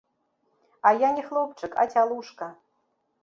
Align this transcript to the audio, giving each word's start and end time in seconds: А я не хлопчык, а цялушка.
А 0.81 0.89
я 0.95 1.09
не 1.17 1.23
хлопчык, 1.27 1.77
а 1.83 1.85
цялушка. 1.93 2.47